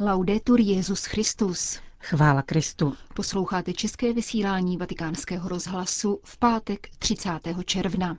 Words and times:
Laudetur 0.00 0.60
Jezus 0.60 1.04
Christus. 1.04 1.80
Chvála 2.00 2.42
Kristu. 2.42 2.94
Posloucháte 3.14 3.72
české 3.72 4.12
vysílání 4.12 4.76
Vatikánského 4.76 5.48
rozhlasu 5.48 6.20
v 6.24 6.38
pátek 6.38 6.88
30. 6.98 7.30
června. 7.64 8.18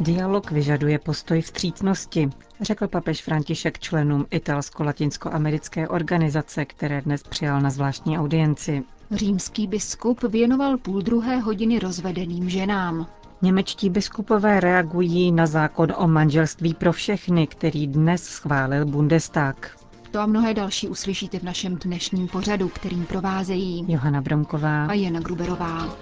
Dialog 0.00 0.50
vyžaduje 0.50 0.98
postoj 0.98 1.42
vstřícnosti, 1.42 2.30
řekl 2.60 2.88
papež 2.88 3.22
František 3.22 3.78
členům 3.78 4.26
italsko-latinsko-americké 4.30 5.88
organizace, 5.88 6.64
které 6.64 7.00
dnes 7.02 7.22
přijal 7.22 7.60
na 7.60 7.70
zvláštní 7.70 8.18
audienci. 8.18 8.84
Římský 9.10 9.66
biskup 9.66 10.22
věnoval 10.22 10.78
půl 10.78 11.02
druhé 11.02 11.38
hodiny 11.38 11.78
rozvedeným 11.78 12.50
ženám. 12.50 13.06
Němečtí 13.42 13.90
biskupové 13.90 14.60
reagují 14.60 15.32
na 15.32 15.46
zákon 15.46 15.92
o 15.96 16.08
manželství 16.08 16.74
pro 16.74 16.92
všechny, 16.92 17.46
který 17.46 17.86
dnes 17.86 18.24
schválil 18.24 18.86
Bundestag. 18.86 19.76
To 20.10 20.20
a 20.20 20.26
mnohé 20.26 20.54
další 20.54 20.88
uslyšíte 20.88 21.38
v 21.38 21.42
našem 21.42 21.76
dnešním 21.76 22.28
pořadu, 22.28 22.68
kterým 22.68 23.06
provázejí 23.06 23.84
Johana 23.88 24.20
Bromková 24.20 24.86
a 24.86 24.92
Jana 24.94 25.20
Gruberová. 25.20 25.96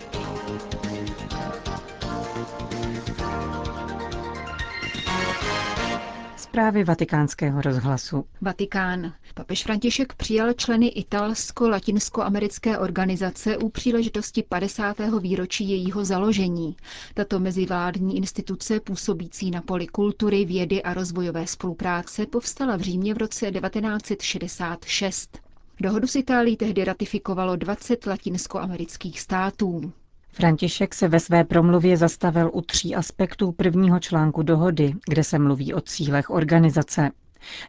Zprávy 6.50 6.84
vatikánského 6.84 7.62
rozhlasu. 7.62 8.24
Vatikán. 8.40 9.12
Papež 9.34 9.62
František 9.62 10.14
přijal 10.14 10.52
členy 10.52 10.86
italsko-latinsko-americké 10.88 12.78
organizace 12.78 13.56
u 13.56 13.68
příležitosti 13.68 14.42
50. 14.42 14.96
výročí 15.20 15.68
jejího 15.70 16.04
založení. 16.04 16.76
Tato 17.14 17.40
mezivládní 17.40 18.16
instituce 18.16 18.80
působící 18.80 19.50
na 19.50 19.62
poli 19.62 19.86
kultury, 19.86 20.44
vědy 20.44 20.82
a 20.82 20.94
rozvojové 20.94 21.46
spolupráce 21.46 22.26
povstala 22.26 22.76
v 22.76 22.80
Římě 22.80 23.14
v 23.14 23.18
roce 23.18 23.50
1966. 23.50 25.38
Dohodu 25.80 26.06
s 26.06 26.14
Itálií 26.16 26.56
tehdy 26.56 26.84
ratifikovalo 26.84 27.56
20 27.56 28.06
latinskoamerických 28.06 29.20
států. 29.20 29.92
František 30.32 30.94
se 30.94 31.08
ve 31.08 31.20
své 31.20 31.44
promluvě 31.44 31.96
zastavil 31.96 32.50
u 32.52 32.60
tří 32.60 32.94
aspektů 32.94 33.52
prvního 33.52 33.98
článku 34.00 34.42
dohody, 34.42 34.94
kde 35.08 35.24
se 35.24 35.38
mluví 35.38 35.74
o 35.74 35.80
cílech 35.80 36.30
organizace. 36.30 37.10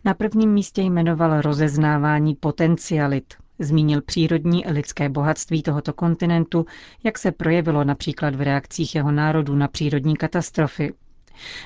Na 0.06 0.14
prvním 0.14 0.52
místě 0.54 0.82
jmenoval 0.82 1.42
rozeznávání 1.42 2.36
potencialit. 2.36 3.34
Zmínil 3.60 4.02
přírodní 4.02 4.66
i 4.66 4.72
lidské 4.72 5.10
bohatství 5.10 5.64
tohoto 5.64 5.94
kontinentu, 5.94 6.66
jak 7.04 7.18
se 7.18 7.32
projevilo 7.32 7.84
například 7.84 8.36
v 8.36 8.42
reakcích 8.42 8.96
jeho 8.96 9.12
národů 9.12 9.56
na 9.56 9.68
přírodní 9.68 10.18
katastrofy. 10.18 10.94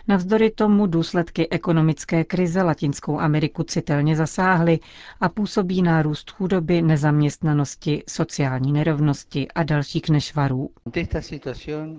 Navzdory 0.08 0.52
tomu 0.52 0.88
důsledky 0.88 1.50
ekonomické 1.50 2.24
krize 2.24 2.62
Latinskou 2.62 3.20
Ameriku 3.20 3.64
citelně 3.64 4.16
zasáhly 4.16 4.80
a 5.22 5.30
působí 5.30 5.82
nárůst 5.82 6.32
chudoby, 6.32 6.82
nezaměstnanosti, 6.82 8.04
sociální 8.10 8.72
nerovnosti 8.72 9.48
a 9.56 9.64
dalších 9.64 10.10
nešvarů. 10.10 10.70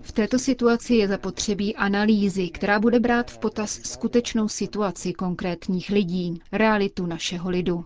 V 0.03 0.12
této 0.12 0.39
situaci 0.39 0.94
je 0.94 1.09
zapotřebí 1.09 1.77
analýzy, 1.77 2.48
která 2.48 2.81
bude 2.81 3.00
brát 3.00 3.31
v 3.31 3.39
potaz 3.39 3.70
skutečnou 3.84 4.48
situaci 4.48 5.12
konkrétních 5.12 5.91
lidí, 5.91 6.41
realitu 6.53 7.06
našeho 7.06 7.50
lidu. 7.50 7.84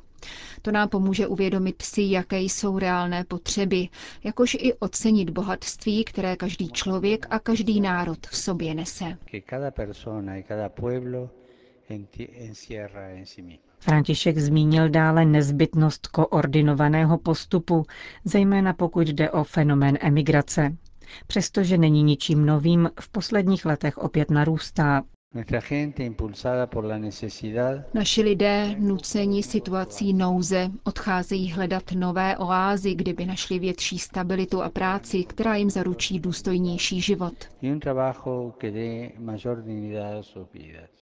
To 0.63 0.73
nám 0.73 0.89
pomůže 0.89 1.27
uvědomit 1.27 1.83
si, 1.83 2.03
jaké 2.03 2.39
jsou 2.41 2.79
reálné 2.79 3.25
potřeby, 3.25 3.89
jakož 4.25 4.55
i 4.61 4.75
ocenit 4.75 5.31
bohatství, 5.31 6.05
které 6.05 6.37
každý 6.37 6.69
člověk 6.71 7.27
a 7.31 7.39
každý 7.39 7.81
národ 7.81 8.27
v 8.27 8.37
sobě 8.37 8.75
nese. 8.75 9.17
František 13.81 14.39
zmínil 14.39 14.89
dále 14.89 15.25
nezbytnost 15.25 16.07
koordinovaného 16.07 17.19
postupu, 17.19 17.85
zejména 18.25 18.73
pokud 18.73 19.09
jde 19.09 19.31
o 19.31 19.45
fenomén 19.45 19.99
emigrace. 20.01 20.77
Přestože 21.27 21.79
není 21.79 22.03
ničím 22.03 22.47
novým, 22.47 22.91
v 23.01 23.09
posledních 23.09 23.65
letech 23.67 23.99
opět 23.99 24.31
narůstá. 24.31 25.03
Naši 27.95 28.23
lidé, 28.23 28.75
nuceni 28.79 29.43
situací 29.43 30.13
nouze, 30.13 30.71
odcházejí 30.85 31.53
hledat 31.53 31.83
nové 31.95 32.37
oázy, 32.39 32.95
kdyby 32.95 33.27
našli 33.27 33.59
větší 33.59 33.99
stabilitu 33.99 34.63
a 34.63 34.69
práci, 34.69 35.25
která 35.25 35.55
jim 35.57 35.71
zaručí 35.71 36.19
důstojnější 36.21 37.01
život. 37.01 37.35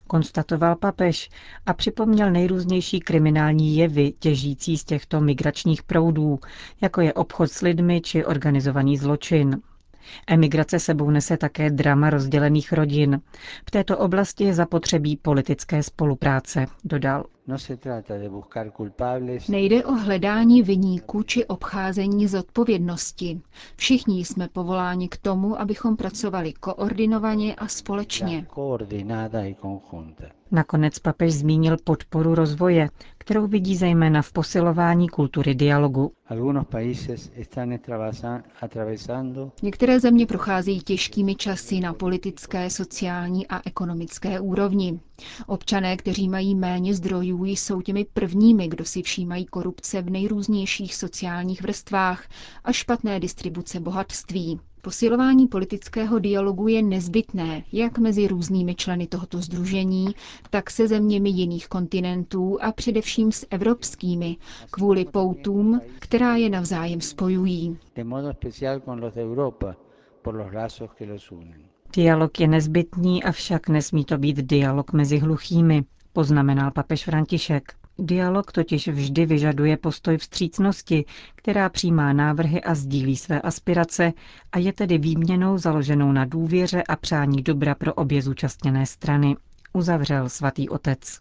Konstatoval 0.06 0.76
papež 0.76 1.30
a 1.66 1.74
připomněl 1.74 2.30
nejrůznější 2.30 3.00
kriminální 3.00 3.76
jevy 3.76 4.12
těžící 4.18 4.78
z 4.78 4.84
těchto 4.84 5.20
migračních 5.20 5.82
proudů, 5.82 6.38
jako 6.80 7.00
je 7.00 7.12
obchod 7.12 7.50
s 7.50 7.60
lidmi 7.60 8.00
či 8.00 8.24
organizovaný 8.24 8.98
zločin. 8.98 9.60
Emigrace 10.26 10.78
sebou 10.80 11.10
nese 11.10 11.36
také 11.36 11.70
drama 11.70 12.10
rozdělených 12.10 12.72
rodin. 12.72 13.20
V 13.66 13.70
této 13.70 13.98
oblasti 13.98 14.44
je 14.44 14.54
zapotřebí 14.54 15.16
politické 15.16 15.82
spolupráce, 15.82 16.66
dodal. 16.84 17.24
No 17.46 17.56
Nejde 19.48 19.84
o 19.84 19.92
hledání 19.92 20.62
vyníků 20.62 21.22
či 21.22 21.44
obcházení 21.44 22.26
zodpovědnosti. 22.28 23.40
Všichni 23.76 24.24
jsme 24.24 24.48
povoláni 24.48 25.08
k 25.08 25.16
tomu, 25.16 25.60
abychom 25.60 25.96
pracovali 25.96 26.52
koordinovaně 26.52 27.54
a 27.54 27.68
společně. 27.68 28.46
Nakonec 30.50 30.98
papež 30.98 31.34
zmínil 31.34 31.76
podporu 31.84 32.34
rozvoje, 32.34 32.88
kterou 33.18 33.46
vidí 33.46 33.76
zejména 33.76 34.22
v 34.22 34.32
posilování 34.32 35.08
kultury 35.08 35.54
dialogu. 35.54 36.12
Některé 39.62 40.00
země 40.00 40.26
procházejí 40.26 40.80
těžkými 40.80 41.34
časy 41.34 41.80
na 41.80 41.92
politické, 41.94 42.70
sociální 42.70 43.46
a 43.48 43.60
ekonomické 43.66 44.40
úrovni. 44.40 45.00
Občané, 45.46 45.96
kteří 45.96 46.28
mají 46.28 46.54
méně 46.54 46.94
zdrojů, 46.94 47.44
jsou 47.44 47.80
těmi 47.82 48.06
prvními, 48.14 48.68
kdo 48.68 48.84
si 48.84 49.02
všímají 49.02 49.44
korupce 49.46 50.02
v 50.02 50.10
nejrůznějších 50.10 50.94
sociálních 50.94 51.62
vrstvách 51.62 52.28
a 52.64 52.72
špatné 52.72 53.20
distribuce 53.20 53.80
bohatství. 53.80 54.60
Posilování 54.82 55.46
politického 55.46 56.18
dialogu 56.18 56.68
je 56.68 56.82
nezbytné 56.82 57.64
jak 57.72 57.98
mezi 57.98 58.26
různými 58.28 58.74
členy 58.74 59.06
tohoto 59.06 59.38
združení, 59.40 60.06
tak 60.50 60.70
se 60.70 60.88
zeměmi 60.88 61.30
jiných 61.30 61.68
kontinentů 61.68 62.58
a 62.62 62.72
především 62.72 63.32
s 63.32 63.46
evropskými, 63.50 64.36
kvůli 64.70 65.04
poutům, 65.04 65.80
která 65.98 66.36
je 66.36 66.50
navzájem 66.50 67.00
spojují. 67.00 67.78
Dialog 71.96 72.40
je 72.40 72.46
nezbytný, 72.48 73.24
avšak 73.24 73.68
nesmí 73.68 74.04
to 74.04 74.18
být 74.18 74.36
dialog 74.36 74.92
mezi 74.92 75.18
hluchými, 75.18 75.84
poznamenal 76.12 76.70
papež 76.70 77.04
František. 77.04 77.72
Dialog 77.98 78.52
totiž 78.52 78.88
vždy 78.88 79.26
vyžaduje 79.26 79.76
postoj 79.76 80.16
vstřícnosti, 80.16 81.04
která 81.34 81.68
přijímá 81.68 82.12
návrhy 82.12 82.62
a 82.62 82.74
sdílí 82.74 83.16
své 83.16 83.40
aspirace 83.40 84.12
a 84.52 84.58
je 84.58 84.72
tedy 84.72 84.98
výměnou 84.98 85.58
založenou 85.58 86.12
na 86.12 86.24
důvěře 86.24 86.82
a 86.82 86.96
přání 86.96 87.42
dobra 87.42 87.74
pro 87.74 87.94
obě 87.94 88.22
zúčastněné 88.22 88.86
strany, 88.86 89.36
uzavřel 89.72 90.28
svatý 90.28 90.68
otec. 90.68 91.20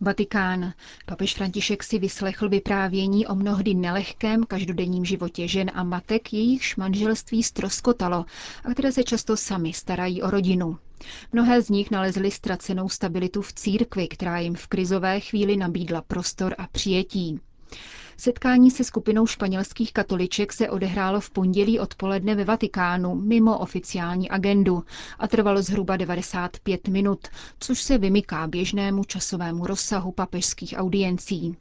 Vatikán. 0.00 0.72
Papež 1.06 1.34
František 1.34 1.82
si 1.82 1.98
vyslechl 1.98 2.48
vyprávění 2.48 3.26
o 3.26 3.34
mnohdy 3.34 3.74
nelehkém 3.74 4.44
každodenním 4.44 5.04
životě 5.04 5.48
žen 5.48 5.70
a 5.74 5.82
matek, 5.84 6.32
jejichž 6.32 6.76
manželství 6.76 7.42
stroskotalo 7.42 8.24
a 8.64 8.70
které 8.72 8.92
se 8.92 9.04
často 9.04 9.36
sami 9.36 9.72
starají 9.72 10.22
o 10.22 10.30
rodinu. 10.30 10.78
Mnohé 11.32 11.62
z 11.62 11.68
nich 11.68 11.90
nalezly 11.90 12.30
ztracenou 12.30 12.88
stabilitu 12.88 13.42
v 13.42 13.52
církvi, 13.52 14.08
která 14.08 14.38
jim 14.38 14.54
v 14.54 14.66
krizové 14.66 15.20
chvíli 15.20 15.56
nabídla 15.56 16.02
prostor 16.02 16.54
a 16.58 16.66
přijetí. 16.66 17.40
Setkání 18.20 18.70
se 18.70 18.84
skupinou 18.84 19.26
španělských 19.26 19.92
katoliček 19.92 20.52
se 20.52 20.70
odehrálo 20.70 21.20
v 21.20 21.30
pondělí 21.30 21.78
odpoledne 21.80 22.34
ve 22.34 22.44
Vatikánu 22.44 23.14
mimo 23.14 23.58
oficiální 23.58 24.30
agendu 24.30 24.84
a 25.18 25.28
trvalo 25.28 25.62
zhruba 25.62 25.96
95 25.96 26.88
minut, 26.88 27.28
což 27.60 27.82
se 27.82 27.98
vymyká 27.98 28.46
běžnému 28.46 29.04
časovému 29.04 29.66
rozsahu 29.66 30.12
papežských 30.12 30.74
audiencí. 30.76 31.56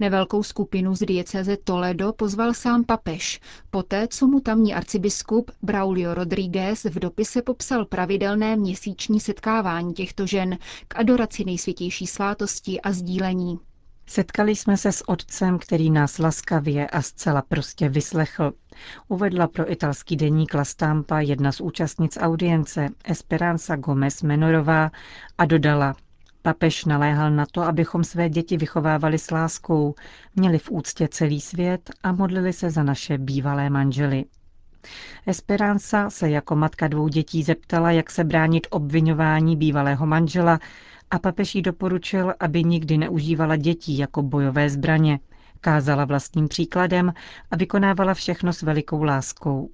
Nevelkou 0.00 0.42
skupinu 0.42 0.94
z 0.96 0.98
dieceze 1.06 1.56
Toledo 1.56 2.12
pozval 2.12 2.54
sám 2.54 2.84
papež, 2.84 3.40
poté 3.70 4.08
co 4.08 4.26
mu 4.26 4.40
tamní 4.40 4.74
arcibiskup 4.74 5.50
Braulio 5.62 6.14
Rodríguez 6.14 6.84
v 6.84 6.98
dopise 6.98 7.42
popsal 7.42 7.84
pravidelné 7.84 8.56
měsíční 8.56 9.20
setkávání 9.20 9.94
těchto 9.94 10.26
žen 10.26 10.58
k 10.88 10.96
adoraci 10.98 11.44
nejsvětější 11.44 12.06
svátosti 12.06 12.80
a 12.80 12.92
sdílení. 12.92 13.58
Setkali 14.10 14.56
jsme 14.56 14.76
se 14.76 14.92
s 14.92 15.08
otcem, 15.08 15.58
který 15.58 15.90
nás 15.90 16.18
laskavě 16.18 16.86
a 16.88 17.02
zcela 17.02 17.42
prostě 17.42 17.88
vyslechl. 17.88 18.52
Uvedla 19.08 19.48
pro 19.48 19.72
italský 19.72 20.16
deník 20.16 20.54
La 20.54 20.64
Stampa 20.64 21.20
jedna 21.20 21.52
z 21.52 21.60
účastnic 21.60 22.18
audience, 22.20 22.88
Esperanza 23.04 23.76
Gomez 23.76 24.22
Menorová, 24.22 24.90
a 25.38 25.44
dodala, 25.44 25.94
Papež 26.42 26.84
naléhal 26.84 27.30
na 27.30 27.46
to, 27.46 27.62
abychom 27.62 28.04
své 28.04 28.28
děti 28.28 28.56
vychovávali 28.56 29.18
s 29.18 29.30
láskou, 29.30 29.94
měli 30.36 30.58
v 30.58 30.70
úctě 30.70 31.08
celý 31.08 31.40
svět 31.40 31.90
a 32.02 32.12
modlili 32.12 32.52
se 32.52 32.70
za 32.70 32.82
naše 32.82 33.18
bývalé 33.18 33.70
manžely. 33.70 34.24
Esperanza 35.26 36.10
se 36.10 36.30
jako 36.30 36.56
matka 36.56 36.88
dvou 36.88 37.08
dětí 37.08 37.42
zeptala, 37.42 37.90
jak 37.90 38.10
se 38.10 38.24
bránit 38.24 38.66
obvinování 38.70 39.56
bývalého 39.56 40.06
manžela 40.06 40.58
a 41.10 41.18
papež 41.18 41.54
jí 41.54 41.62
doporučil, 41.62 42.34
aby 42.40 42.64
nikdy 42.64 42.98
neužívala 42.98 43.56
dětí 43.56 43.98
jako 43.98 44.22
bojové 44.22 44.70
zbraně. 44.70 45.20
Kázala 45.60 46.04
vlastním 46.04 46.48
příkladem 46.48 47.12
a 47.50 47.56
vykonávala 47.56 48.14
všechno 48.14 48.52
s 48.52 48.62
velikou 48.62 49.02
láskou. 49.02 49.70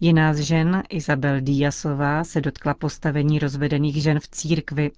Jiná 0.00 0.34
z 0.34 0.38
žen, 0.38 0.82
Izabel 0.88 1.40
Díasová, 1.40 2.24
se 2.24 2.40
dotkla 2.40 2.74
postavení 2.74 3.38
rozvedených 3.38 4.02
žen 4.02 4.20
v 4.20 4.28
církvi. 4.28 4.90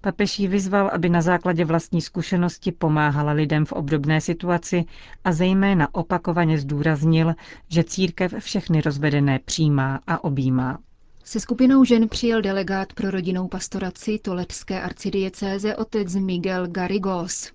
Papež 0.00 0.38
ji 0.38 0.48
vyzval, 0.48 0.90
aby 0.92 1.08
na 1.08 1.22
základě 1.22 1.64
vlastní 1.64 2.00
zkušenosti 2.02 2.72
pomáhala 2.72 3.32
lidem 3.32 3.64
v 3.64 3.72
obdobné 3.72 4.20
situaci 4.20 4.84
a 5.24 5.32
zejména 5.32 5.94
opakovaně 5.94 6.58
zdůraznil, 6.58 7.34
že 7.68 7.84
církev 7.84 8.34
všechny 8.38 8.80
rozvedené 8.80 9.38
přijímá 9.44 10.00
a 10.06 10.24
objímá. 10.24 10.78
Se 11.24 11.40
skupinou 11.40 11.84
žen 11.84 12.08
přijel 12.08 12.42
delegát 12.42 12.92
pro 12.92 13.10
rodinnou 13.10 13.48
pastoraci 13.48 14.18
toletské 14.18 14.82
arcidiecéze 14.82 15.76
otec 15.76 16.14
Miguel 16.14 16.66
Garigos. 16.66 17.52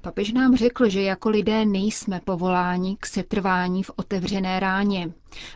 Papež 0.00 0.32
nám 0.32 0.56
řekl, 0.56 0.88
že 0.88 1.02
jako 1.02 1.28
lidé 1.28 1.64
nejsme 1.64 2.20
povoláni 2.24 2.96
k 3.00 3.06
setrvání 3.06 3.82
v 3.82 3.90
otevřené 3.96 4.60
ráně. 4.60 5.12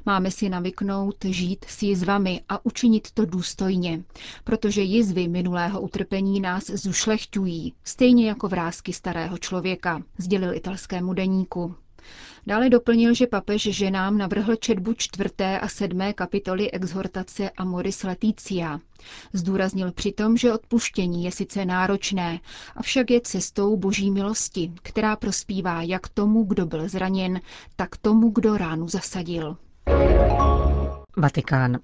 Máme 0.06 0.30
si 0.30 0.48
navyknout 0.48 1.24
žít 1.24 1.64
s 1.68 1.82
jizvami 1.82 2.40
a 2.48 2.64
učinit 2.66 3.08
to 3.14 3.24
důstojně, 3.26 4.02
protože 4.44 4.82
jizvy 4.82 5.28
minulého 5.28 5.80
utrpení 5.80 6.40
nás 6.40 6.64
zušlechťují, 6.70 7.74
stejně 7.84 8.28
jako 8.28 8.48
vrázky 8.48 8.92
starého 8.92 9.38
člověka, 9.38 10.02
sdělil 10.18 10.54
italskému 10.54 11.14
deníku. 11.14 11.74
Dále 12.46 12.68
doplnil, 12.68 13.14
že 13.14 13.26
papež 13.26 13.62
ženám 13.62 14.18
navrhl 14.18 14.56
četbu 14.56 14.94
čtvrté 14.94 15.60
a 15.60 15.68
sedmé 15.68 16.12
kapitoly 16.12 16.70
exhortace 16.70 17.50
Amoris 17.50 18.02
Laetitia. 18.02 18.80
Zdůraznil 19.32 19.92
přitom, 19.92 20.36
že 20.36 20.52
odpuštění 20.52 21.24
je 21.24 21.32
sice 21.32 21.64
náročné, 21.64 22.40
avšak 22.76 23.10
je 23.10 23.20
cestou 23.20 23.76
boží 23.76 24.10
milosti, 24.10 24.72
která 24.82 25.16
prospívá 25.16 25.82
jak 25.82 26.08
tomu, 26.08 26.44
kdo 26.44 26.66
byl 26.66 26.88
zraněn, 26.88 27.40
tak 27.76 27.96
tomu, 27.96 28.30
kdo 28.30 28.56
ránu 28.56 28.88
zasadil. 28.88 29.56
Vatikán. 31.16 31.78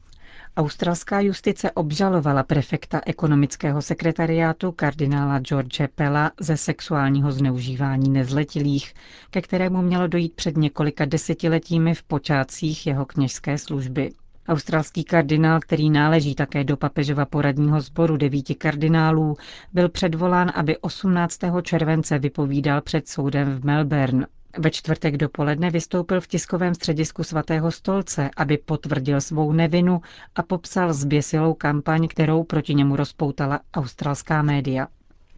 Australská 0.56 1.20
justice 1.20 1.70
obžalovala 1.70 2.42
prefekta 2.42 3.00
ekonomického 3.06 3.82
sekretariátu 3.82 4.72
kardinála 4.72 5.38
George 5.38 5.80
Pella 5.94 6.30
ze 6.40 6.56
sexuálního 6.56 7.32
zneužívání 7.32 8.08
nezletilých, 8.10 8.94
ke 9.30 9.42
kterému 9.42 9.82
mělo 9.82 10.06
dojít 10.06 10.32
před 10.34 10.56
několika 10.56 11.04
desetiletími 11.04 11.94
v 11.94 12.02
počátcích 12.02 12.86
jeho 12.86 13.04
kněžské 13.06 13.58
služby. 13.58 14.10
Australský 14.48 15.04
kardinál, 15.04 15.60
který 15.60 15.90
náleží 15.90 16.34
také 16.34 16.64
do 16.64 16.76
papežova 16.76 17.24
poradního 17.24 17.80
sboru 17.80 18.16
devíti 18.16 18.54
kardinálů, 18.54 19.36
byl 19.72 19.88
předvolán, 19.88 20.52
aby 20.54 20.78
18. 20.78 21.38
července 21.62 22.18
vypovídal 22.18 22.80
před 22.80 23.08
soudem 23.08 23.60
v 23.60 23.64
Melbourne. 23.64 24.26
Ve 24.58 24.70
čtvrtek 24.70 25.16
dopoledne 25.16 25.70
vystoupil 25.70 26.20
v 26.20 26.26
tiskovém 26.26 26.74
středisku 26.74 27.24
svatého 27.24 27.70
stolce, 27.70 28.30
aby 28.36 28.58
potvrdil 28.58 29.20
svou 29.20 29.52
nevinu 29.52 30.00
a 30.34 30.42
popsal 30.42 30.92
zběsilou 30.92 31.54
kampaň, 31.54 32.08
kterou 32.08 32.44
proti 32.44 32.74
němu 32.74 32.96
rozpoutala 32.96 33.60
australská 33.74 34.42
média. 34.42 34.88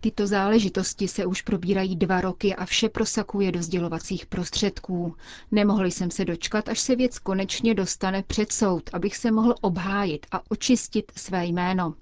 Tyto 0.00 0.26
záležitosti 0.26 1.08
se 1.08 1.26
už 1.26 1.42
probírají 1.42 1.96
dva 1.96 2.20
roky 2.20 2.54
a 2.54 2.64
vše 2.64 2.88
prosakuje 2.88 3.52
do 3.52 3.62
sdělovacích 3.62 4.26
prostředků. 4.26 5.14
Nemohli 5.50 5.90
jsem 5.90 6.10
se 6.10 6.24
dočkat, 6.24 6.68
až 6.68 6.80
se 6.80 6.96
věc 6.96 7.18
konečně 7.18 7.74
dostane 7.74 8.22
před 8.22 8.52
soud, 8.52 8.90
abych 8.92 9.16
se 9.16 9.30
mohl 9.30 9.54
obhájit 9.60 10.26
a 10.32 10.40
očistit 10.50 11.12
své 11.16 11.46
jméno. 11.46 11.94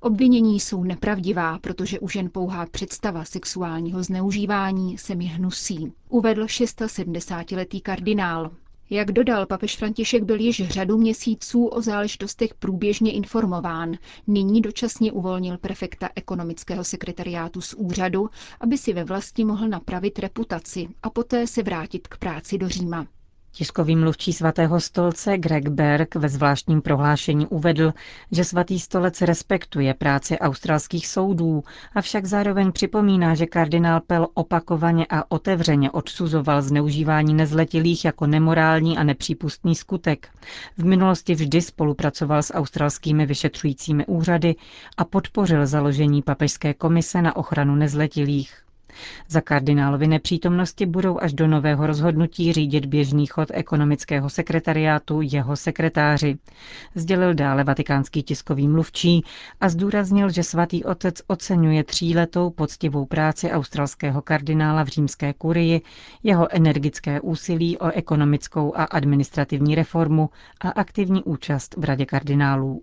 Obvinění 0.00 0.60
jsou 0.60 0.84
nepravdivá, 0.84 1.58
protože 1.58 2.00
už 2.00 2.14
jen 2.16 2.30
pouhá 2.32 2.66
představa 2.66 3.24
sexuálního 3.24 4.02
zneužívání 4.02 4.98
se 4.98 5.14
mi 5.14 5.24
hnusí, 5.24 5.92
uvedl 6.08 6.44
670-letý 6.44 7.80
kardinál. 7.80 8.50
Jak 8.90 9.12
dodal, 9.12 9.46
papež 9.46 9.76
František 9.76 10.22
byl 10.22 10.40
již 10.40 10.68
řadu 10.68 10.98
měsíců 10.98 11.66
o 11.66 11.82
záležitostech 11.82 12.54
průběžně 12.54 13.12
informován. 13.12 13.92
Nyní 14.26 14.60
dočasně 14.60 15.12
uvolnil 15.12 15.58
prefekta 15.58 16.08
ekonomického 16.14 16.84
sekretariátu 16.84 17.60
z 17.60 17.74
úřadu, 17.74 18.30
aby 18.60 18.78
si 18.78 18.92
ve 18.92 19.04
vlasti 19.04 19.44
mohl 19.44 19.68
napravit 19.68 20.18
reputaci 20.18 20.88
a 21.02 21.10
poté 21.10 21.46
se 21.46 21.62
vrátit 21.62 22.08
k 22.08 22.18
práci 22.18 22.58
do 22.58 22.68
Říma. 22.68 23.06
Tiskový 23.52 23.96
mluvčí 23.96 24.32
svatého 24.32 24.80
stolce 24.80 25.38
Greg 25.38 25.68
Berg 25.68 26.14
ve 26.14 26.28
zvláštním 26.28 26.82
prohlášení 26.82 27.46
uvedl, 27.46 27.92
že 28.32 28.44
svatý 28.44 28.80
stolec 28.80 29.20
respektuje 29.22 29.94
práci 29.94 30.38
australských 30.38 31.06
soudů, 31.08 31.64
avšak 31.94 32.26
zároveň 32.26 32.72
připomíná, 32.72 33.34
že 33.34 33.46
kardinál 33.46 34.00
Pell 34.00 34.28
opakovaně 34.34 35.06
a 35.10 35.30
otevřeně 35.30 35.90
odsuzoval 35.90 36.62
zneužívání 36.62 37.34
nezletilých 37.34 38.04
jako 38.04 38.26
nemorální 38.26 38.98
a 38.98 39.02
nepřípustný 39.02 39.74
skutek. 39.74 40.28
V 40.78 40.84
minulosti 40.84 41.34
vždy 41.34 41.62
spolupracoval 41.62 42.42
s 42.42 42.54
australskými 42.54 43.26
vyšetřujícími 43.26 44.06
úřady 44.06 44.54
a 44.96 45.04
podpořil 45.04 45.66
založení 45.66 46.22
papežské 46.22 46.74
komise 46.74 47.22
na 47.22 47.36
ochranu 47.36 47.74
nezletilých. 47.74 48.67
Za 49.28 49.40
kardinálovy 49.40 50.06
nepřítomnosti 50.06 50.86
budou 50.86 51.18
až 51.20 51.32
do 51.32 51.46
nového 51.46 51.86
rozhodnutí 51.86 52.52
řídit 52.52 52.86
běžný 52.86 53.26
chod 53.26 53.48
ekonomického 53.54 54.30
sekretariátu 54.30 55.20
jeho 55.22 55.56
sekretáři. 55.56 56.38
Sdělil 56.94 57.34
dále 57.34 57.64
vatikánský 57.64 58.22
tiskový 58.22 58.68
mluvčí 58.68 59.24
a 59.60 59.68
zdůraznil, 59.68 60.30
že 60.30 60.42
svatý 60.42 60.84
otec 60.84 61.22
oceňuje 61.26 61.84
tříletou 61.84 62.50
poctivou 62.50 63.06
práci 63.06 63.50
australského 63.50 64.22
kardinála 64.22 64.84
v 64.84 64.88
římské 64.88 65.32
kurii, 65.32 65.80
jeho 66.22 66.54
energické 66.54 67.20
úsilí 67.20 67.78
o 67.78 67.90
ekonomickou 67.90 68.72
a 68.76 68.84
administrativní 68.84 69.74
reformu 69.74 70.30
a 70.60 70.68
aktivní 70.68 71.22
účast 71.24 71.76
v 71.76 71.84
radě 71.84 72.06
kardinálů. 72.06 72.82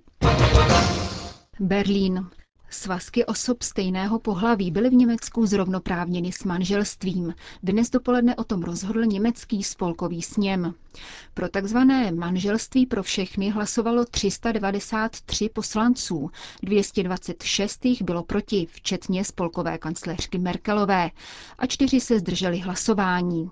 Berlín. 1.60 2.30
Svazky 2.76 3.26
osob 3.26 3.64
stejného 3.64 4.20
pohlaví 4.20 4.72
byly 4.72 4.90
v 4.90 4.94
Německu 4.94 5.46
zrovnoprávněny 5.46 6.32
s 6.32 6.44
manželstvím. 6.44 7.34
Dnes 7.64 7.90
dopoledne 7.90 8.36
o 8.36 8.44
tom 8.44 8.64
rozhodl 8.64 9.06
německý 9.06 9.64
spolkový 9.64 10.22
sněm. 10.22 10.74
Pro 11.34 11.50
takzvané 11.50 12.12
manželství 12.12 12.86
pro 12.86 13.04
všechny 13.04 13.50
hlasovalo 13.50 14.06
393 14.06 15.50
poslanců, 15.50 16.32
226 16.64 17.86
jich 17.86 18.02
bylo 18.02 18.24
proti, 18.24 18.68
včetně 18.72 19.24
spolkové 19.26 19.78
kancléřky 19.78 20.38
Merkelové, 20.38 21.12
a 21.58 21.66
čtyři 21.68 22.00
se 22.00 22.20
zdrželi 22.20 22.60
hlasování. 22.60 23.50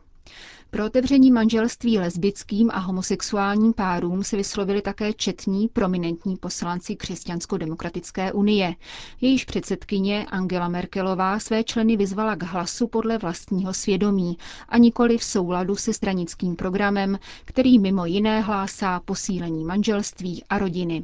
Pro 0.74 0.86
otevření 0.86 1.32
manželství 1.32 2.00
lesbickým 2.00 2.70
a 2.74 2.80
homosexuálním 2.80 3.74
párům 3.74 4.24
se 4.24 4.38
vyslovili 4.38 4.82
také 4.82 5.14
četní 5.14 5.68
prominentní 5.68 6.38
poslanci 6.38 6.96
Křesťansko-demokratické 6.96 8.32
unie. 8.32 8.76
Jejíž 9.22 9.46
předsedkyně 9.46 10.26
Angela 10.26 10.68
Merkelová 10.68 11.40
své 11.40 11.64
členy 11.64 11.98
vyzvala 11.98 12.36
k 12.36 12.44
hlasu 12.44 12.88
podle 12.88 13.18
vlastního 13.18 13.74
svědomí 13.74 14.38
a 14.70 14.78
nikoli 14.78 15.18
v 15.18 15.24
souladu 15.24 15.76
se 15.76 15.94
stranickým 15.94 16.56
programem, 16.56 17.20
který 17.46 17.80
mimo 17.80 18.06
jiné 18.06 18.42
hlásá 18.42 19.00
posílení 19.00 19.66
manželství 19.66 20.44
a 20.50 20.58
rodiny. 20.58 21.04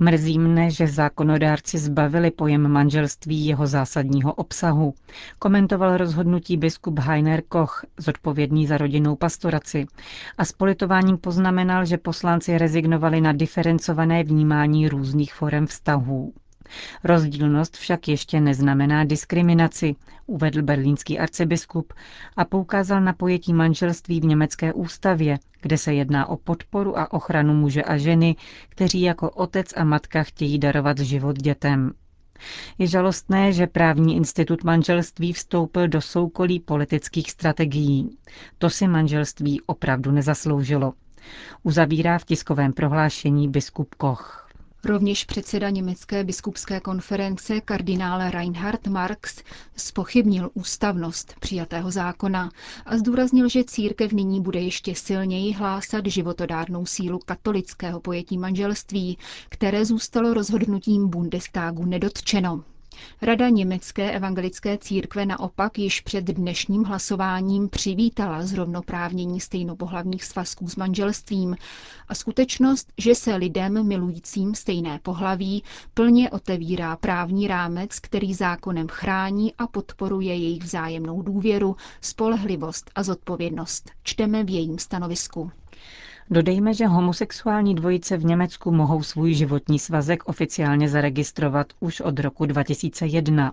Mrzí 0.00 0.38
mne, 0.38 0.70
že 0.70 0.86
zákonodárci 0.86 1.78
zbavili 1.78 2.30
pojem 2.30 2.68
manželství 2.68 3.46
jeho 3.46 3.66
zásadního 3.66 4.34
obsahu. 4.34 4.94
Komentoval 5.38 5.96
rozhodnutí 5.96 6.56
biskup 6.56 6.98
Heiner 6.98 7.42
Koch, 7.48 7.84
zodpovědný 7.96 8.66
za 8.66 8.78
rodinnou 8.78 9.16
pastoraci, 9.16 9.86
a 10.38 10.44
s 10.44 10.52
politováním 10.52 11.18
poznamenal, 11.18 11.84
že 11.84 11.98
poslanci 11.98 12.58
rezignovali 12.58 13.20
na 13.20 13.32
diferencované 13.32 14.24
vnímání 14.24 14.88
různých 14.88 15.34
forem 15.34 15.66
vztahů. 15.66 16.32
Rozdílnost 17.04 17.76
však 17.76 18.08
ještě 18.08 18.40
neznamená 18.40 19.04
diskriminaci, 19.04 19.94
uvedl 20.26 20.62
berlínský 20.62 21.18
arcibiskup 21.18 21.92
a 22.36 22.44
poukázal 22.44 23.00
na 23.00 23.12
pojetí 23.12 23.52
manželství 23.54 24.20
v 24.20 24.24
německé 24.24 24.72
ústavě, 24.72 25.38
kde 25.62 25.78
se 25.78 25.94
jedná 25.94 26.26
o 26.26 26.36
podporu 26.36 26.98
a 26.98 27.12
ochranu 27.12 27.54
muže 27.54 27.82
a 27.82 27.96
ženy, 27.96 28.36
kteří 28.68 29.00
jako 29.00 29.30
otec 29.30 29.72
a 29.76 29.84
matka 29.84 30.22
chtějí 30.22 30.58
darovat 30.58 30.98
život 30.98 31.36
dětem. 31.36 31.92
Je 32.78 32.86
žalostné, 32.86 33.52
že 33.52 33.66
právní 33.66 34.16
institut 34.16 34.64
manželství 34.64 35.32
vstoupil 35.32 35.88
do 35.88 36.00
soukolí 36.00 36.60
politických 36.60 37.30
strategií. 37.30 38.18
To 38.58 38.70
si 38.70 38.88
manželství 38.88 39.60
opravdu 39.66 40.10
nezasloužilo. 40.10 40.92
Uzavírá 41.62 42.18
v 42.18 42.24
tiskovém 42.24 42.72
prohlášení 42.72 43.48
biskup 43.48 43.94
Koch. 43.94 44.47
Rovněž 44.84 45.24
předseda 45.24 45.70
německé 45.70 46.24
biskupské 46.24 46.80
konference 46.80 47.60
kardinál 47.60 48.30
Reinhard 48.30 48.86
Marx 48.86 49.42
spochybnil 49.76 50.50
ústavnost 50.54 51.34
přijatého 51.40 51.90
zákona 51.90 52.50
a 52.86 52.96
zdůraznil, 52.98 53.48
že 53.48 53.64
církev 53.64 54.12
nyní 54.12 54.40
bude 54.40 54.60
ještě 54.60 54.94
silněji 54.94 55.52
hlásat 55.52 56.06
životodárnou 56.06 56.86
sílu 56.86 57.18
katolického 57.18 58.00
pojetí 58.00 58.38
manželství, 58.38 59.18
které 59.48 59.84
zůstalo 59.84 60.34
rozhodnutím 60.34 61.08
Bundestagu 61.08 61.84
nedotčeno. 61.84 62.64
Rada 63.22 63.48
Německé 63.48 64.10
evangelické 64.12 64.78
církve 64.78 65.26
naopak 65.26 65.78
již 65.78 66.00
před 66.00 66.24
dnešním 66.24 66.84
hlasováním 66.84 67.68
přivítala 67.68 68.42
zrovnoprávnění 68.46 69.40
stejnopohlavních 69.40 70.24
svazků 70.24 70.68
s 70.68 70.76
manželstvím 70.76 71.56
a 72.08 72.14
skutečnost, 72.14 72.92
že 72.98 73.14
se 73.14 73.34
lidem 73.36 73.86
milujícím 73.86 74.54
stejné 74.54 74.98
pohlaví 75.02 75.62
plně 75.94 76.30
otevírá 76.30 76.96
právní 76.96 77.46
rámec, 77.48 77.98
který 78.00 78.34
zákonem 78.34 78.88
chrání 78.88 79.54
a 79.58 79.66
podporuje 79.66 80.34
jejich 80.34 80.62
vzájemnou 80.62 81.22
důvěru, 81.22 81.76
spolehlivost 82.00 82.90
a 82.94 83.02
zodpovědnost. 83.02 83.90
Čteme 84.02 84.44
v 84.44 84.50
jejím 84.50 84.78
stanovisku. 84.78 85.50
Dodejme, 86.30 86.74
že 86.74 86.86
homosexuální 86.86 87.74
dvojice 87.74 88.16
v 88.16 88.24
Německu 88.24 88.70
mohou 88.70 89.02
svůj 89.02 89.34
životní 89.34 89.78
svazek 89.78 90.28
oficiálně 90.28 90.88
zaregistrovat 90.88 91.66
už 91.80 92.00
od 92.00 92.18
roku 92.18 92.46
2001. 92.46 93.52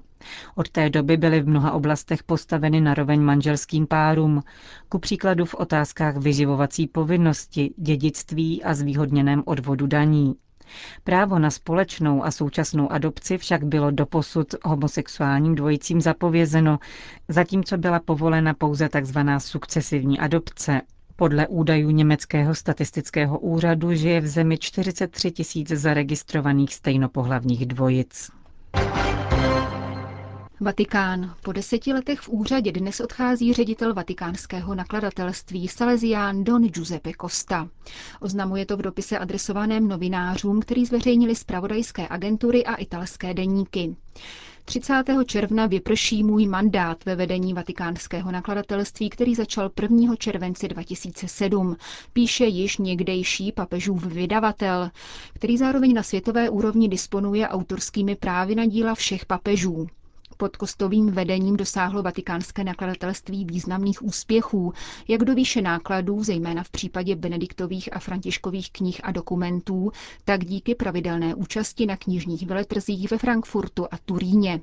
Od 0.56 0.70
té 0.70 0.90
doby 0.90 1.18
byly 1.18 1.42
v 1.42 1.48
mnoha 1.48 1.72
oblastech 1.72 2.24
postaveny 2.24 2.82
na 2.82 2.94
roveň 2.94 3.22
manželským 3.22 3.88
párům, 3.88 4.44
ku 4.90 5.00
příkladu 5.00 5.46
v 5.46 5.56
otázkách 5.56 6.18
vyživovací 6.18 6.88
povinnosti, 6.88 7.74
dědictví 7.78 8.64
a 8.64 8.74
zvýhodněném 8.74 9.44
odvodu 9.46 9.88
daní. 9.88 10.36
Právo 11.04 11.40
na 11.40 11.50
společnou 11.50 12.24
a 12.26 12.32
současnou 12.32 12.92
adopci 12.92 13.38
však 13.38 13.64
bylo 13.64 13.92
doposud 13.92 14.48
homosexuálním 14.64 15.56
dvojicím 15.56 16.02
zapovězeno, 16.02 16.80
zatímco 17.28 17.78
byla 17.78 18.00
povolena 18.00 18.54
pouze 18.54 18.90
tzv. 18.90 19.20
sukcesivní 19.38 20.20
adopce, 20.20 20.82
podle 21.16 21.48
údajů 21.48 21.90
německého 21.90 22.56
statistického 22.56 23.40
úřadu 23.40 23.94
žije 23.94 24.22
v 24.22 24.28
zemi 24.28 24.58
43 24.58 25.32
tisíc 25.32 25.70
zaregistrovaných 25.70 26.74
stejnopohlavních 26.74 27.66
dvojic. 27.66 28.32
Vatikán. 30.62 31.36
Po 31.42 31.52
deseti 31.52 31.94
letech 31.94 32.20
v 32.20 32.30
úřadě 32.30 32.72
dnes 32.72 33.00
odchází 33.00 33.54
ředitel 33.54 33.94
vatikánského 33.94 34.76
nakladatelství 34.76 35.68
Salesián 35.68 36.44
Don 36.44 36.64
Giuseppe 36.68 37.12
Costa. 37.22 37.68
Oznamuje 38.22 38.66
to 38.66 38.78
v 38.78 38.82
dopise 38.82 39.20
adresovaném 39.20 39.88
novinářům, 39.88 40.60
který 40.60 40.86
zveřejnili 40.86 41.36
zpravodajské 41.36 42.08
agentury 42.10 42.66
a 42.66 42.76
italské 42.76 43.34
deníky. 43.34 43.96
30. 44.66 45.04
června 45.26 45.66
vyprší 45.68 46.24
můj 46.24 46.48
mandát 46.48 47.06
ve 47.06 47.16
vedení 47.16 47.54
vatikánského 47.54 48.32
nakladatelství, 48.32 49.10
který 49.10 49.36
začal 49.36 49.72
1. 49.82 50.16
červenci 50.16 50.68
2007, 50.68 51.78
píše 52.14 52.46
již 52.46 52.78
někdejší 52.78 53.52
papežův 53.52 54.06
vydavatel, 54.06 54.90
který 55.34 55.58
zároveň 55.58 55.94
na 55.94 56.04
světové 56.04 56.50
úrovni 56.50 56.90
disponuje 56.90 57.48
autorskými 57.48 58.16
právy 58.16 58.56
na 58.56 58.66
díla 58.66 58.96
všech 58.96 59.26
papežů. 59.26 59.88
Pod 60.38 60.58
kostovým 60.58 61.12
vedením 61.12 61.58
dosáhlo 61.58 62.04
vatikánské 62.04 62.64
nakladatelství 62.64 63.46
významných 63.46 64.02
úspěchů, 64.04 64.74
jak 65.08 65.24
do 65.24 65.36
výše 65.36 65.62
nákladů, 65.62 66.24
zejména 66.24 66.64
v 66.64 66.70
případě 66.70 67.16
benediktových 67.16 67.96
a 67.96 68.00
františkových 68.00 68.72
knih 68.72 69.02
a 69.04 69.12
dokumentů, 69.12 69.92
tak 70.26 70.46
díky 70.46 70.76
pravidelné 70.76 71.36
účasti 71.36 71.86
na 71.86 71.98
knižních 71.98 72.48
veletrzích 72.48 73.12
ve 73.12 73.18
Frankfurtu 73.18 73.86
a 73.92 73.98
Turíně. 74.06 74.62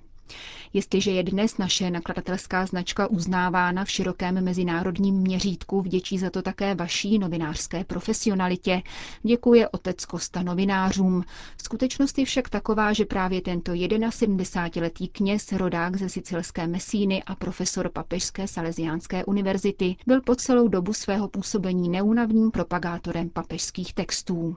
Jestliže 0.72 1.10
je 1.10 1.22
dnes 1.22 1.58
naše 1.58 1.90
nakladatelská 1.90 2.66
značka 2.66 3.06
uznávána 3.06 3.84
v 3.84 3.90
širokém 3.90 4.44
mezinárodním 4.44 5.14
měřítku, 5.14 5.82
vděčí 5.82 6.18
za 6.18 6.30
to 6.30 6.42
také 6.42 6.74
vaší 6.74 7.18
novinářské 7.18 7.84
profesionalitě. 7.84 8.82
Děkuje 9.22 9.68
otec 9.68 10.04
Kosta 10.04 10.42
novinářům. 10.42 11.24
Skutečnost 11.64 12.18
je 12.18 12.24
však 12.24 12.48
taková, 12.48 12.92
že 12.92 13.04
právě 13.04 13.40
tento 13.40 13.72
71-letý 13.72 15.08
kněz, 15.08 15.52
rodák 15.52 15.96
ze 15.96 16.08
sicilské 16.08 16.66
Mesíny 16.66 17.22
a 17.22 17.34
profesor 17.34 17.88
Papežské 17.88 18.48
salesiánské 18.48 19.24
univerzity 19.24 19.96
byl 20.06 20.20
po 20.20 20.34
celou 20.34 20.68
dobu 20.68 20.92
svého 20.92 21.28
působení 21.28 21.88
neunavným 21.88 22.50
propagátorem 22.50 23.30
papežských 23.30 23.94
textů. 23.94 24.56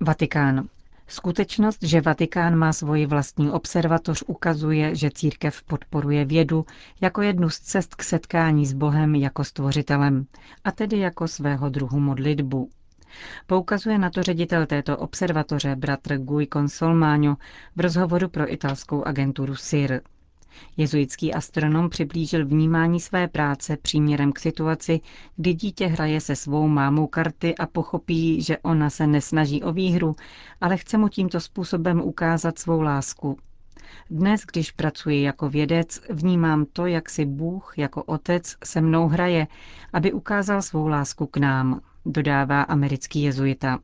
Vatikán. 0.00 0.68
Skutečnost, 1.10 1.82
že 1.82 2.00
Vatikán 2.00 2.56
má 2.56 2.72
svoji 2.72 3.06
vlastní 3.06 3.50
observatoř, 3.50 4.24
ukazuje, 4.26 4.94
že 4.94 5.10
církev 5.10 5.62
podporuje 5.62 6.24
vědu 6.24 6.66
jako 7.00 7.22
jednu 7.22 7.50
z 7.50 7.58
cest 7.58 7.94
k 7.94 8.02
setkání 8.02 8.66
s 8.66 8.72
Bohem 8.72 9.14
jako 9.14 9.44
stvořitelem, 9.44 10.26
a 10.64 10.72
tedy 10.72 10.98
jako 10.98 11.28
svého 11.28 11.68
druhu 11.68 12.00
modlitbu. 12.00 12.70
Poukazuje 13.46 13.98
na 13.98 14.10
to 14.10 14.22
ředitel 14.22 14.66
této 14.66 14.96
observatoře, 14.98 15.76
bratr 15.76 16.16
Guy 16.18 16.46
Consolmagno, 16.52 17.36
v 17.76 17.80
rozhovoru 17.80 18.28
pro 18.28 18.52
italskou 18.52 19.04
agenturu 19.04 19.56
SIR. 19.56 20.00
Jezuitský 20.76 21.34
astronom 21.34 21.90
přiblížil 21.90 22.46
vnímání 22.46 23.00
své 23.00 23.28
práce 23.28 23.76
příměrem 23.76 24.32
k 24.32 24.38
situaci, 24.38 25.00
kdy 25.36 25.54
dítě 25.54 25.86
hraje 25.86 26.20
se 26.20 26.36
svou 26.36 26.68
mámou 26.68 27.06
karty 27.06 27.54
a 27.54 27.66
pochopí, 27.66 28.42
že 28.42 28.58
ona 28.58 28.90
se 28.90 29.06
nesnaží 29.06 29.62
o 29.62 29.72
výhru, 29.72 30.16
ale 30.60 30.76
chce 30.76 30.98
mu 30.98 31.08
tímto 31.08 31.40
způsobem 31.40 32.00
ukázat 32.00 32.58
svou 32.58 32.80
lásku. 32.80 33.36
Dnes, 34.10 34.42
když 34.52 34.70
pracuji 34.70 35.22
jako 35.22 35.48
vědec, 35.48 36.00
vnímám 36.10 36.66
to, 36.72 36.86
jak 36.86 37.10
si 37.10 37.24
Bůh 37.24 37.74
jako 37.76 38.02
otec 38.02 38.56
se 38.64 38.80
mnou 38.80 39.08
hraje, 39.08 39.46
aby 39.92 40.12
ukázal 40.12 40.62
svou 40.62 40.88
lásku 40.88 41.26
k 41.26 41.36
nám, 41.36 41.80
dodává 42.06 42.62
americký 42.62 43.22
jezuita. 43.22 43.78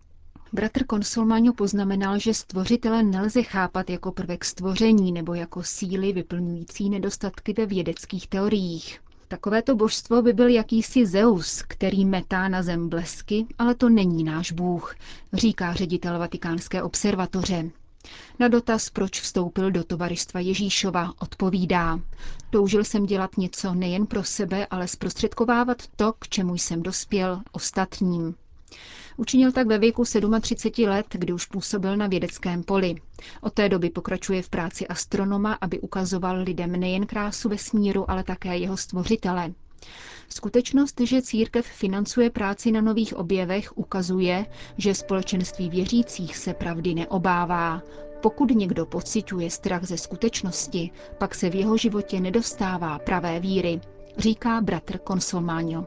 Bratr 0.52 0.84
Konsolmaňo 0.84 1.52
poznamenal, 1.52 2.18
že 2.18 2.34
stvořitele 2.34 3.02
nelze 3.02 3.42
chápat 3.42 3.90
jako 3.90 4.12
prvek 4.12 4.44
stvoření 4.44 5.12
nebo 5.12 5.34
jako 5.34 5.62
síly 5.62 6.12
vyplňující 6.12 6.90
nedostatky 6.90 7.52
ve 7.52 7.66
vědeckých 7.66 8.28
teoriích. 8.28 9.00
Takovéto 9.28 9.74
božstvo 9.76 10.22
by 10.22 10.32
byl 10.32 10.48
jakýsi 10.48 11.06
Zeus, 11.06 11.62
který 11.62 12.04
metá 12.04 12.48
na 12.48 12.62
zem 12.62 12.88
blesky, 12.88 13.46
ale 13.58 13.74
to 13.74 13.88
není 13.88 14.24
náš 14.24 14.52
Bůh, 14.52 14.94
říká 15.32 15.74
ředitel 15.74 16.18
Vatikánské 16.18 16.82
observatoře. 16.82 17.70
Na 18.38 18.48
dotaz, 18.48 18.90
proč 18.90 19.20
vstoupil 19.20 19.70
do 19.70 19.84
tovaristva 19.84 20.40
Ježíšova, 20.40 21.12
odpovídá. 21.20 22.00
Toužil 22.50 22.84
jsem 22.84 23.06
dělat 23.06 23.36
něco 23.36 23.74
nejen 23.74 24.06
pro 24.06 24.24
sebe, 24.24 24.66
ale 24.66 24.88
zprostředkovávat 24.88 25.82
to, 25.96 26.12
k 26.18 26.28
čemu 26.28 26.54
jsem 26.54 26.82
dospěl, 26.82 27.40
ostatním. 27.52 28.34
Učinil 29.16 29.52
tak 29.52 29.66
ve 29.66 29.78
věku 29.78 30.04
37 30.40 30.88
let, 30.88 31.06
kdy 31.10 31.32
už 31.32 31.46
působil 31.46 31.96
na 31.96 32.06
vědeckém 32.06 32.62
poli. 32.62 32.94
Od 33.40 33.52
té 33.52 33.68
doby 33.68 33.90
pokračuje 33.90 34.42
v 34.42 34.48
práci 34.48 34.86
astronoma, 34.86 35.58
aby 35.60 35.80
ukazoval 35.80 36.36
lidem 36.42 36.72
nejen 36.72 37.06
krásu 37.06 37.48
vesmíru, 37.48 38.10
ale 38.10 38.24
také 38.24 38.56
jeho 38.56 38.76
stvořitele. 38.76 39.52
Skutečnost, 40.28 41.00
že 41.00 41.22
církev 41.22 41.66
financuje 41.66 42.30
práci 42.30 42.72
na 42.72 42.80
nových 42.80 43.16
objevech, 43.16 43.78
ukazuje, 43.78 44.46
že 44.78 44.94
společenství 44.94 45.70
věřících 45.70 46.36
se 46.36 46.54
pravdy 46.54 46.94
neobává. 46.94 47.82
Pokud 48.20 48.50
někdo 48.50 48.86
pociťuje 48.86 49.50
strach 49.50 49.84
ze 49.84 49.98
skutečnosti, 49.98 50.90
pak 51.18 51.34
se 51.34 51.50
v 51.50 51.54
jeho 51.54 51.76
životě 51.76 52.20
nedostává 52.20 52.98
pravé 52.98 53.40
víry, 53.40 53.80
říká 54.18 54.60
bratr 54.60 54.98
Consolmagno. 55.08 55.86